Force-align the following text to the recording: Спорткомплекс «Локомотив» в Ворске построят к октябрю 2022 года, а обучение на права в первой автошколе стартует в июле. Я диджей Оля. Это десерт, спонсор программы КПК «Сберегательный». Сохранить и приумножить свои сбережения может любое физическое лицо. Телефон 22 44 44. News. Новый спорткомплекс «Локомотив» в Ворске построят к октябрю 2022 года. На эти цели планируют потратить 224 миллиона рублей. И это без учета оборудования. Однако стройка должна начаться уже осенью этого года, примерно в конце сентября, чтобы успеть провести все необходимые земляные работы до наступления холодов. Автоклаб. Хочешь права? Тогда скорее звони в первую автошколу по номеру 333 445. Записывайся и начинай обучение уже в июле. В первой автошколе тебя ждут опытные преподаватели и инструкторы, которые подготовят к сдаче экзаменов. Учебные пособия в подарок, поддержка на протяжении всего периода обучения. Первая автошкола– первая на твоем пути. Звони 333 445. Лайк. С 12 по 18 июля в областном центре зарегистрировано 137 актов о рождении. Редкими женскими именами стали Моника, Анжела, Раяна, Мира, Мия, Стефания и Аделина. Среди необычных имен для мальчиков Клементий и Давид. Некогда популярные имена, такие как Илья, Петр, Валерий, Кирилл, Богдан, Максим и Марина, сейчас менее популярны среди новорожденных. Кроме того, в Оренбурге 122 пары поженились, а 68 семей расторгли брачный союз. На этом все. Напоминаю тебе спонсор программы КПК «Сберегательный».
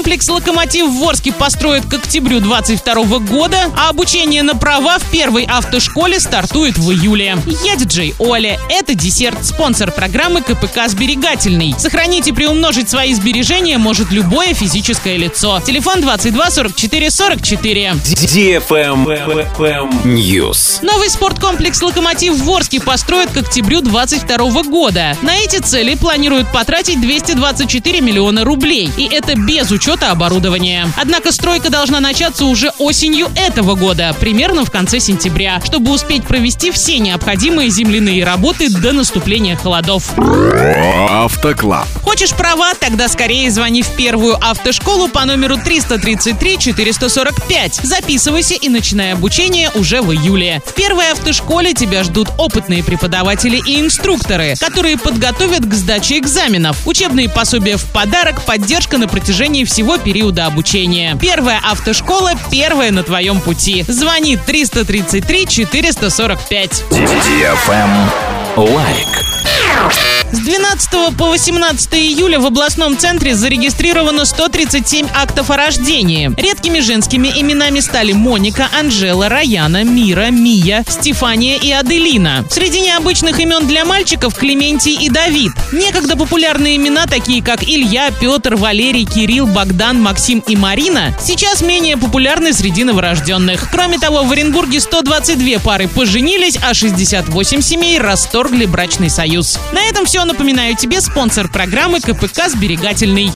Спорткомплекс 0.00 0.28
«Локомотив» 0.30 0.86
в 0.86 0.98
Ворске 0.98 1.30
построят 1.30 1.84
к 1.84 1.92
октябрю 1.92 2.40
2022 2.40 3.18
года, 3.18 3.70
а 3.76 3.90
обучение 3.90 4.42
на 4.42 4.56
права 4.56 4.98
в 4.98 5.10
первой 5.10 5.44
автошколе 5.44 6.18
стартует 6.18 6.78
в 6.78 6.90
июле. 6.90 7.36
Я 7.62 7.76
диджей 7.76 8.14
Оля. 8.18 8.58
Это 8.70 8.94
десерт, 8.94 9.44
спонсор 9.44 9.92
программы 9.92 10.40
КПК 10.40 10.88
«Сберегательный». 10.88 11.74
Сохранить 11.78 12.28
и 12.28 12.32
приумножить 12.32 12.88
свои 12.88 13.12
сбережения 13.12 13.76
может 13.76 14.10
любое 14.10 14.54
физическое 14.54 15.18
лицо. 15.18 15.60
Телефон 15.66 16.00
22 16.00 16.50
44 16.50 17.10
44. 17.10 17.94
News. 20.06 20.78
Новый 20.82 21.10
спорткомплекс 21.10 21.82
«Локомотив» 21.82 22.36
в 22.36 22.44
Ворске 22.44 22.80
построят 22.80 23.32
к 23.32 23.36
октябрю 23.36 23.82
2022 23.82 24.62
года. 24.62 25.14
На 25.20 25.36
эти 25.36 25.58
цели 25.58 25.94
планируют 25.94 26.50
потратить 26.50 27.02
224 27.02 28.00
миллиона 28.00 28.44
рублей. 28.44 28.90
И 28.96 29.06
это 29.06 29.38
без 29.38 29.70
учета 29.70 29.89
оборудования. 30.10 30.88
Однако 30.96 31.32
стройка 31.32 31.70
должна 31.70 32.00
начаться 32.00 32.44
уже 32.44 32.70
осенью 32.78 33.28
этого 33.34 33.74
года, 33.74 34.14
примерно 34.18 34.64
в 34.64 34.70
конце 34.70 35.00
сентября, 35.00 35.60
чтобы 35.64 35.92
успеть 35.92 36.24
провести 36.24 36.70
все 36.70 36.98
необходимые 36.98 37.70
земляные 37.70 38.24
работы 38.24 38.70
до 38.70 38.92
наступления 38.92 39.56
холодов. 39.56 40.12
Автоклаб. 41.08 41.88
Хочешь 42.02 42.30
права? 42.34 42.74
Тогда 42.74 43.08
скорее 43.08 43.50
звони 43.50 43.82
в 43.82 43.90
первую 43.96 44.36
автошколу 44.36 45.08
по 45.08 45.24
номеру 45.24 45.56
333 45.56 46.58
445. 46.58 47.80
Записывайся 47.82 48.54
и 48.54 48.68
начинай 48.68 49.12
обучение 49.12 49.70
уже 49.74 50.02
в 50.02 50.12
июле. 50.12 50.62
В 50.66 50.74
первой 50.74 51.10
автошколе 51.10 51.74
тебя 51.74 52.04
ждут 52.04 52.28
опытные 52.38 52.84
преподаватели 52.84 53.60
и 53.66 53.80
инструкторы, 53.80 54.54
которые 54.58 54.98
подготовят 54.98 55.64
к 55.66 55.74
сдаче 55.74 56.18
экзаменов. 56.18 56.86
Учебные 56.86 57.28
пособия 57.28 57.76
в 57.76 57.84
подарок, 57.86 58.42
поддержка 58.44 58.98
на 58.98 59.08
протяжении 59.08 59.64
всего 59.64 59.79
периода 59.98 60.46
обучения. 60.46 61.16
Первая 61.20 61.60
автошкола– 61.62 62.32
первая 62.50 62.90
на 62.92 63.02
твоем 63.02 63.40
пути. 63.40 63.84
Звони 63.86 64.36
333 64.36 65.46
445. 65.46 66.84
Лайк. 68.56 69.19
С 70.32 70.38
12 70.38 71.16
по 71.16 71.24
18 71.30 71.92
июля 71.94 72.38
в 72.38 72.46
областном 72.46 72.96
центре 72.96 73.34
зарегистрировано 73.34 74.24
137 74.24 75.08
актов 75.12 75.50
о 75.50 75.56
рождении. 75.56 76.32
Редкими 76.36 76.78
женскими 76.78 77.26
именами 77.28 77.80
стали 77.80 78.12
Моника, 78.12 78.68
Анжела, 78.78 79.28
Раяна, 79.28 79.82
Мира, 79.82 80.28
Мия, 80.30 80.84
Стефания 80.88 81.56
и 81.56 81.72
Аделина. 81.72 82.44
Среди 82.48 82.80
необычных 82.80 83.40
имен 83.40 83.66
для 83.66 83.84
мальчиков 83.84 84.36
Клементий 84.36 84.94
и 84.94 85.10
Давид. 85.10 85.50
Некогда 85.72 86.16
популярные 86.16 86.76
имена, 86.76 87.06
такие 87.06 87.42
как 87.42 87.64
Илья, 87.64 88.12
Петр, 88.12 88.54
Валерий, 88.54 89.06
Кирилл, 89.06 89.48
Богдан, 89.48 90.00
Максим 90.00 90.44
и 90.46 90.54
Марина, 90.54 91.12
сейчас 91.20 91.60
менее 91.60 91.96
популярны 91.96 92.52
среди 92.52 92.84
новорожденных. 92.84 93.68
Кроме 93.72 93.98
того, 93.98 94.22
в 94.22 94.30
Оренбурге 94.30 94.80
122 94.80 95.58
пары 95.58 95.88
поженились, 95.88 96.56
а 96.62 96.72
68 96.72 97.62
семей 97.62 97.98
расторгли 97.98 98.66
брачный 98.66 99.10
союз. 99.10 99.58
На 99.72 99.82
этом 99.82 100.06
все. 100.06 100.19
Напоминаю 100.24 100.76
тебе 100.76 101.00
спонсор 101.00 101.48
программы 101.48 102.00
КПК 102.00 102.48
«Сберегательный». 102.48 103.28